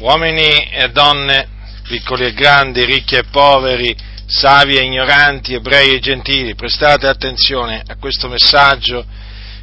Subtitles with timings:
[0.00, 1.46] uomini e donne,
[1.86, 3.94] piccoli e grandi, ricchi e poveri,
[4.26, 9.04] savi e ignoranti, ebrei e gentili, prestate attenzione a questo messaggio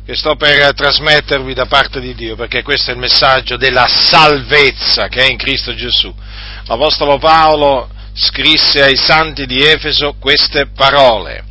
[0.06, 5.08] che sto per trasmettervi da parte di Dio, perché questo è il messaggio della salvezza
[5.08, 6.14] che è in Cristo Gesù.
[6.66, 11.44] L'Apostolo Paolo scrisse ai santi di Efeso queste parole,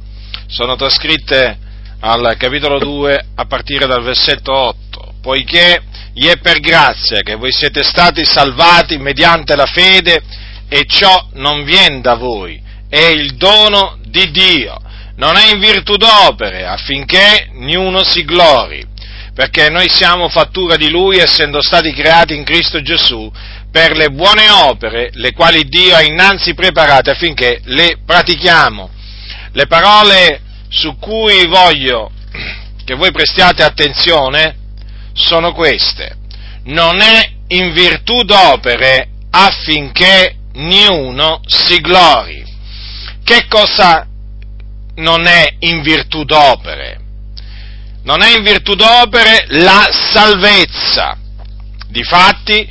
[0.47, 1.59] sono trascritte
[2.01, 5.83] al capitolo 2 a partire dal versetto 8, poiché
[6.19, 10.23] gli è per grazia che voi siete stati salvati mediante la fede
[10.67, 14.79] e ciò non viene da voi, è il dono di Dio,
[15.17, 18.83] non è in virtù d'opere affinché niuno si glori,
[19.35, 23.31] perché noi siamo fattura di Lui essendo stati creati in Cristo Gesù
[23.71, 28.89] per le buone opere, le quali Dio ha innanzi preparate affinché le pratichiamo.
[29.53, 30.41] Le parole
[30.71, 32.11] su cui voglio
[32.87, 34.65] che voi prestiate attenzione
[35.17, 36.17] sono queste.
[36.65, 42.45] Non è in virtù d'opere affinché niuno si glori.
[43.25, 44.07] Che cosa
[44.97, 47.01] non è in virtù d'opere?
[48.05, 51.19] Non è in virtù d'opere la salvezza.
[51.89, 52.69] Difatti,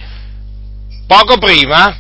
[1.08, 1.98] poco prima,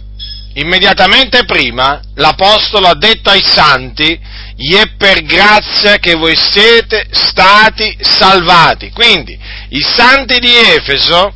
[0.53, 4.20] immediatamente prima, l'Apostolo ha detto ai santi,
[4.55, 8.89] gli è per grazia che voi siete stati salvati.
[8.92, 9.38] Quindi
[9.69, 11.33] i santi di Efeso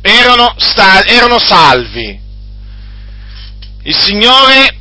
[0.00, 2.20] erano, sta- erano salvi.
[3.82, 4.76] Il Signore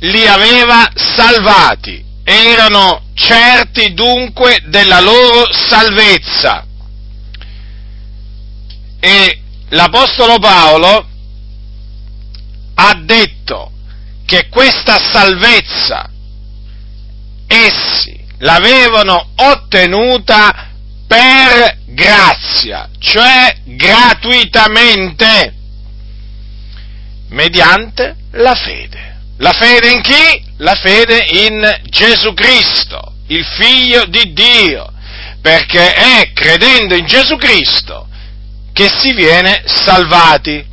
[0.00, 6.66] li aveva salvati, erano certi dunque della loro salvezza.
[9.00, 11.08] E l'Apostolo Paolo
[12.74, 13.72] ha detto
[14.24, 16.08] che questa salvezza
[17.46, 20.69] essi l'avevano ottenuta
[21.10, 25.54] per grazia, cioè gratuitamente,
[27.30, 29.16] mediante la fede.
[29.38, 30.44] La fede in chi?
[30.58, 34.92] La fede in Gesù Cristo, il figlio di Dio,
[35.42, 38.06] perché è credendo in Gesù Cristo
[38.72, 40.64] che si viene salvati,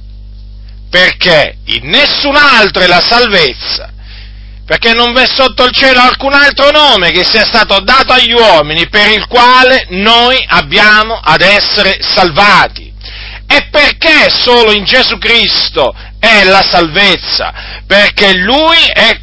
[0.88, 3.91] perché in nessun altro è la salvezza,
[4.67, 8.89] perché non v'è sotto il cielo alcun altro nome che sia stato dato agli uomini
[8.89, 12.94] per il quale noi abbiamo ad essere salvati.
[13.47, 17.53] E perché solo in Gesù Cristo è la salvezza?
[17.88, 19.17] Perché Lui è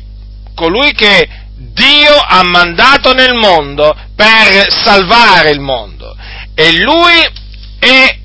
[0.54, 6.16] colui che Dio ha mandato nel mondo per salvare il mondo.
[6.54, 7.22] E Lui
[7.80, 8.18] è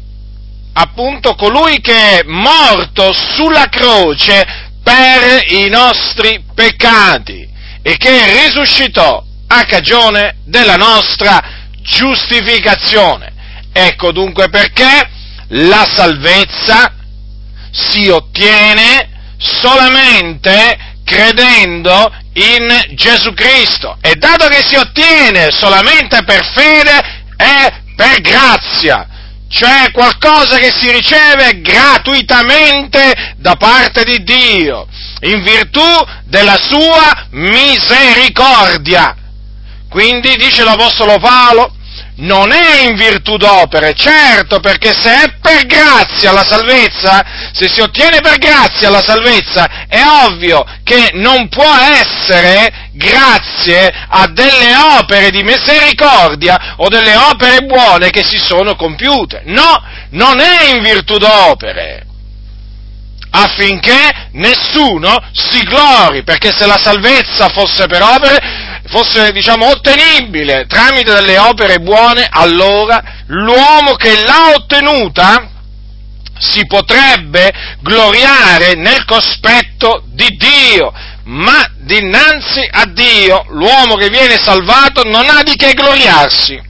[0.72, 7.48] appunto colui che è morto sulla croce per i nostri peccati
[7.84, 11.40] e che risuscitò a cagione della nostra
[11.82, 13.32] giustificazione.
[13.72, 15.08] Ecco dunque perché
[15.50, 16.92] la salvezza
[17.72, 27.26] si ottiene solamente credendo in Gesù Cristo e dato che si ottiene solamente per fede
[27.36, 29.08] è per grazia,
[29.50, 34.88] cioè qualcosa che si riceve gratuitamente da parte di Dio,
[35.22, 35.82] in virtù
[36.26, 39.16] della sua misericordia.
[39.90, 41.74] Quindi dice l'Apostolo Paolo,
[42.20, 47.82] non è in virtù d'opere, certo, perché se è per grazia la salvezza, se si
[47.82, 55.30] ottiene per grazia la salvezza, è ovvio che non può essere grazie a delle opere
[55.30, 59.44] di misericordia o delle opere buone che si sono compiute.
[59.46, 59.82] No,
[60.12, 62.08] non è in virtù d'opere
[63.32, 71.14] affinché nessuno si glori, perché se la salvezza fosse per opere, fosse diciamo ottenibile tramite
[71.14, 75.50] delle opere buone, allora l'uomo che l'ha ottenuta
[76.40, 77.52] si potrebbe
[77.82, 80.92] gloriare nel cospetto di Dio,
[81.26, 86.68] ma dinanzi a Dio l'uomo che viene salvato non ha di che gloriarsi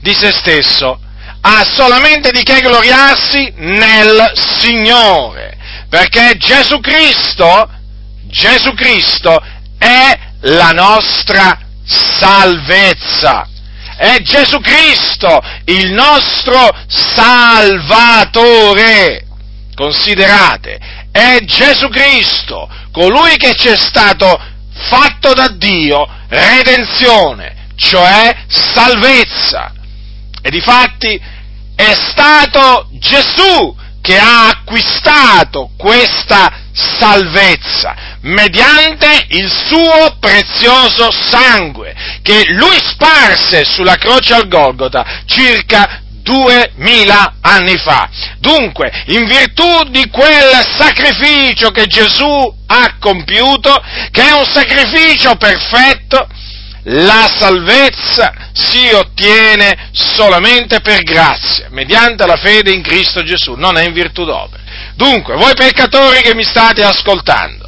[0.00, 1.00] di se stesso,
[1.40, 5.56] ha solamente di che gloriarsi nel Signore,
[5.88, 7.68] perché Gesù Cristo,
[8.28, 9.42] Gesù Cristo
[9.78, 13.48] è la nostra salvezza.
[13.96, 18.34] È Gesù Cristo il nostro Salvatore.
[19.74, 20.78] Considerate,
[21.10, 24.40] è Gesù Cristo colui che ci è stato
[24.88, 29.72] fatto da Dio redenzione, cioè salvezza.
[30.42, 31.20] E difatti
[31.74, 42.76] è stato Gesù che ha acquistato questa salvezza mediante il suo prezioso sangue che lui
[42.78, 48.08] sparse sulla croce al Golgota circa duemila anni fa.
[48.38, 53.80] Dunque, in virtù di quel sacrificio che Gesù ha compiuto,
[54.10, 56.26] che è un sacrificio perfetto,
[56.88, 63.84] la salvezza si ottiene solamente per grazia, mediante la fede in Cristo Gesù, non è
[63.84, 64.62] in virtù d'opera.
[64.94, 67.65] Dunque, voi peccatori che mi state ascoltando,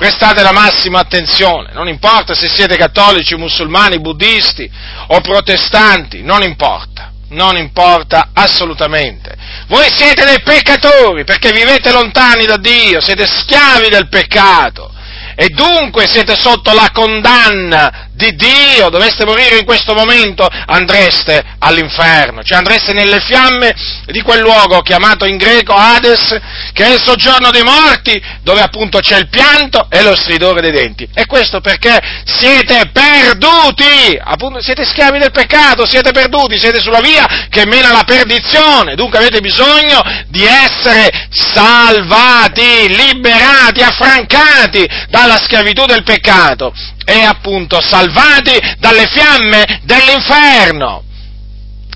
[0.00, 4.68] prestate la massima attenzione, non importa se siete cattolici, musulmani, buddisti
[5.08, 9.36] o protestanti, non importa, non importa assolutamente.
[9.66, 14.90] Voi siete dei peccatori perché vivete lontani da Dio, siete schiavi del peccato
[15.34, 22.42] e dunque siete sotto la condanna di Dio, doveste morire in questo momento, andreste all'inferno,
[22.42, 23.74] cioè andreste nelle fiamme
[24.06, 26.38] di quel luogo chiamato in greco Hades,
[26.74, 30.70] che è il soggiorno dei morti, dove appunto c'è il pianto e lo stridore dei
[30.70, 31.08] denti.
[31.14, 37.46] E questo perché siete perduti, appunto siete schiavi del peccato, siete perduti, siete sulla via
[37.48, 46.02] che mena alla perdizione, dunque avete bisogno di essere salvati, liberati, affrancati dalla schiavitù del
[46.02, 46.72] peccato
[47.04, 51.04] e appunto salvati dalle fiamme dell'inferno.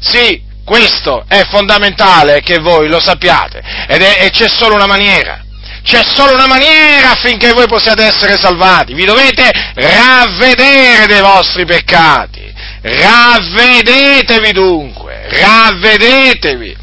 [0.01, 5.43] Sì, questo è fondamentale che voi lo sappiate ed è, e c'è solo una maniera.
[5.83, 8.95] C'è solo una maniera affinché voi possiate essere salvati.
[8.95, 12.53] Vi dovete ravvedere dei vostri peccati.
[12.81, 16.77] Ravvedetevi dunque, ravvedetevi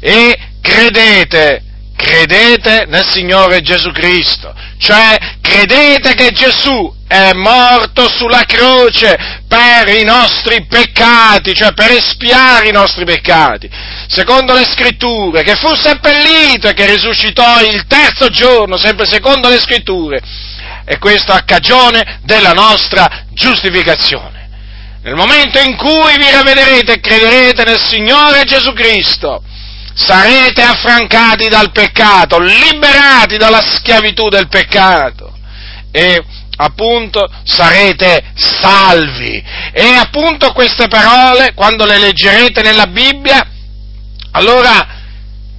[0.00, 1.62] e credete
[1.96, 10.04] credete nel Signore Gesù Cristo, cioè credete che Gesù è morto sulla croce per i
[10.04, 13.68] nostri peccati, cioè per espiare i nostri peccati,
[14.08, 19.58] secondo le scritture, che fu seppellito e che risuscitò il terzo giorno, sempre secondo le
[19.58, 20.20] scritture,
[20.84, 24.34] e questo a cagione della nostra giustificazione.
[25.02, 29.42] Nel momento in cui vi ravvederete e crederete nel Signore Gesù Cristo,
[29.96, 35.34] sarete affrancati dal peccato, liberati dalla schiavitù del peccato
[35.90, 36.22] e
[36.56, 39.42] appunto sarete salvi.
[39.72, 43.42] E appunto queste parole, quando le leggerete nella Bibbia,
[44.32, 44.86] allora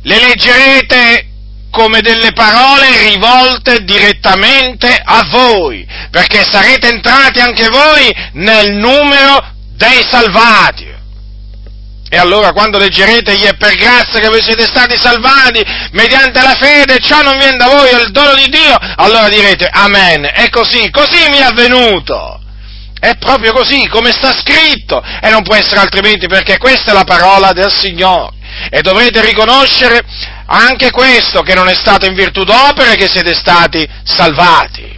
[0.04, 1.26] le leggerete
[1.72, 9.44] come delle parole rivolte direttamente a voi, perché sarete entrati anche voi nel numero
[9.76, 10.97] dei salvati.
[12.10, 15.62] E allora quando leggerete gli è per grazia che voi siete stati salvati
[15.92, 19.68] mediante la fede, ciò non viene da voi, è il dono di Dio, allora direte
[19.70, 22.42] Amen, è così, così mi è avvenuto.
[23.00, 27.04] È proprio così, come sta scritto, e non può essere altrimenti perché questa è la
[27.04, 28.36] parola del Signore.
[28.72, 30.02] E dovrete riconoscere
[30.48, 34.96] anche questo, che non è stato in virtù d'opere che siete stati salvati.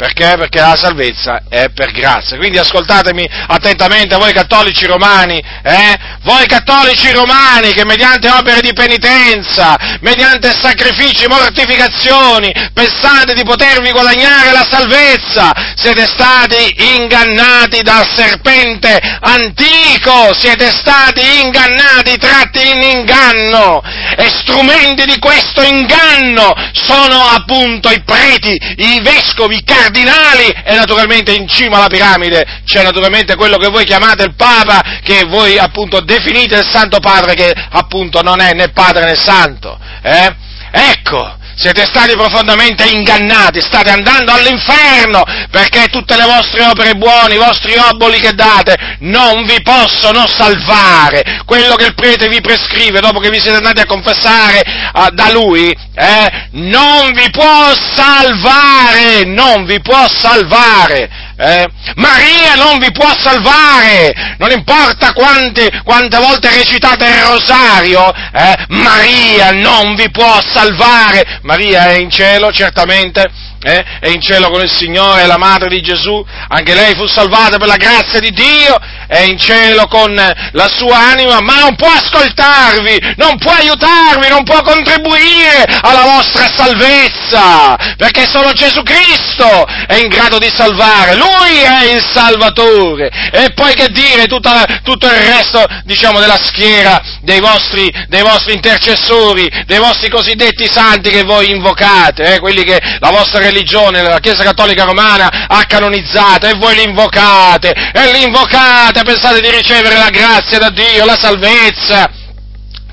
[0.00, 0.36] Perché?
[0.38, 2.38] Perché la salvezza è per grazia.
[2.38, 5.94] Quindi ascoltatemi attentamente voi cattolici romani, eh?
[6.22, 14.52] Voi cattolici romani che mediante opere di penitenza, mediante sacrifici, mortificazioni, pensate di potervi guadagnare
[14.52, 23.82] la salvezza, siete stati ingannati dal serpente antico, siete stati ingannati, tratti in inganno
[24.16, 31.32] e strumenti di questo inganno sono appunto i preti, i vescovi, i cardinali, e naturalmente
[31.32, 36.00] in cima alla piramide c'è naturalmente quello che voi chiamate il Papa, che voi appunto
[36.00, 39.78] definite il Santo Padre, che appunto non è né Padre né Santo.
[40.02, 40.34] Eh?
[40.72, 47.38] Ecco, siete stati profondamente ingannati, state andando all'inferno perché tutte le vostre opere buone, i
[47.38, 51.42] vostri oboli che date non vi possono salvare.
[51.44, 54.62] Quello che il prete vi prescrive dopo che vi siete andati a confessare
[54.94, 61.28] uh, da lui, eh, non vi può salvare, non vi può salvare.
[61.40, 61.66] Eh?
[61.94, 68.66] Maria non vi può salvare, non importa quante, quante volte recitate il rosario, eh?
[68.68, 71.38] Maria non vi può salvare.
[71.42, 73.24] Maria è in cielo, certamente,
[73.62, 73.84] eh?
[74.00, 77.56] è in cielo con il Signore, è la madre di Gesù, anche lei fu salvata
[77.56, 78.78] per la grazia di Dio,
[79.10, 84.44] è in cielo con la sua anima, ma non può ascoltarvi, non può aiutarvi, non
[84.44, 91.58] può contribuire alla vostra salvezza, perché solo Gesù Cristo è in grado di salvare, Lui
[91.58, 97.40] è il Salvatore, e poi che dire tutta, tutto il resto, diciamo, della schiera dei
[97.40, 103.10] vostri, dei vostri, intercessori, dei vostri cosiddetti santi che voi invocate, eh, quelli che la
[103.10, 108.99] vostra religione, la Chiesa Cattolica Romana ha canonizzato, e voi li invocate, e li invocate,
[109.00, 112.10] veramente pensate di ricevere la grazia da Dio, la salvezza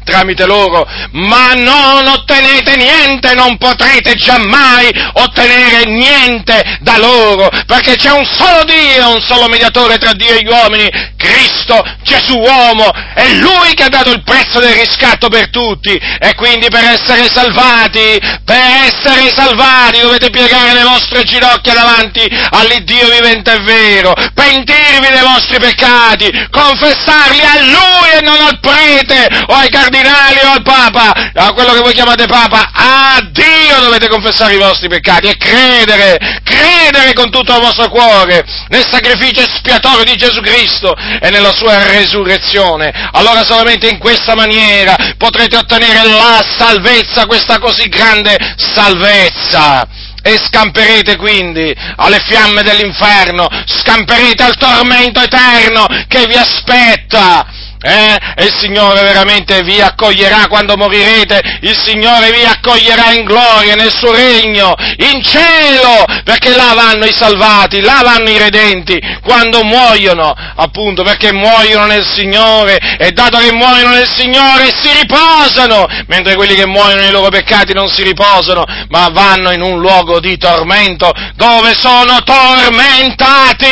[0.03, 8.11] tramite loro, ma non ottenete niente, non potrete giammai ottenere niente da loro, perché c'è
[8.11, 10.89] un solo Dio, un solo mediatore tra Dio e gli uomini,
[11.27, 15.93] Cristo Gesù uomo, è Lui che ha dato il prezzo del riscatto per tutti.
[15.93, 23.09] E quindi per essere salvati, per essere salvati dovete piegare le vostre ginocchia davanti all'Iddio
[23.09, 29.53] vivente e vero, pentirvi dei vostri peccati, confessarli a Lui e non al prete o
[29.53, 34.53] ai cardinali o al Papa, a quello che voi chiamate Papa, a Dio dovete confessare
[34.53, 40.15] i vostri peccati e credere, credere con tutto il vostro cuore nel sacrificio espiatorio di
[40.15, 42.91] Gesù Cristo e nella sua resurrezione.
[43.13, 49.87] Allora solamente in questa maniera potrete ottenere la salvezza, questa così grande salvezza
[50.21, 58.17] e scamperete quindi alle fiamme dell'inferno, scamperete al tormento eterno che vi aspetta eh?
[58.35, 63.93] E il Signore veramente vi accoglierà quando morirete, il Signore vi accoglierà in gloria nel
[63.93, 70.33] suo regno, in cielo, perché là vanno i salvati, là vanno i redenti, quando muoiono,
[70.55, 76.55] appunto, perché muoiono nel Signore, e dato che muoiono nel Signore si riposano, mentre quelli
[76.55, 81.11] che muoiono nei loro peccati non si riposano, ma vanno in un luogo di tormento,
[81.35, 83.65] dove sono tormentati.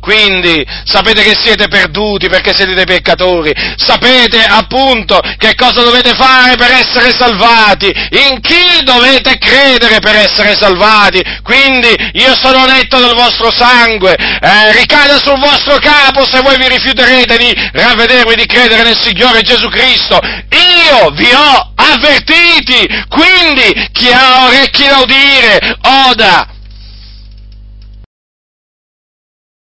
[0.00, 6.56] Quindi sapete che siete perduti perché siete dei peccatori, sapete appunto che cosa dovete fare
[6.56, 11.22] per essere salvati, in chi dovete credere per essere salvati.
[11.42, 16.68] Quindi io sono netto del vostro sangue, eh, ricada sul vostro capo se voi vi
[16.68, 20.18] rifiuterete di ravvedervi, di credere nel Signore Gesù Cristo.
[20.18, 25.78] Io vi ho avvertiti, quindi chi ha orecchi da udire,
[26.08, 26.58] oda